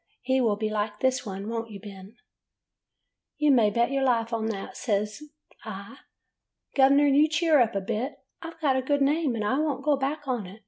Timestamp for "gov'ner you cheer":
6.75-7.59